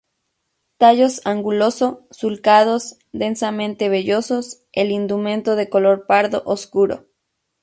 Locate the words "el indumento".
4.71-5.55